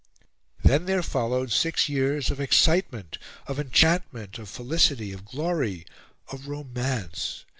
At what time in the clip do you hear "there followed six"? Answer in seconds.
0.87-1.87